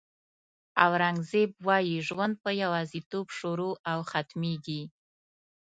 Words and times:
اورنګزېب 0.85 1.51
وایي 1.67 1.97
ژوند 2.07 2.33
په 2.43 2.49
یوازېتوب 2.63 3.27
شروع 3.39 3.73
او 3.91 3.99
ختمېږي. 4.11 4.81